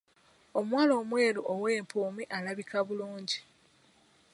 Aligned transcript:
Omuwala 0.59 0.93
omweru 1.01 1.41
ow’empumi 1.53 2.23
alabika 2.37 2.77
bulungi. 2.87 3.39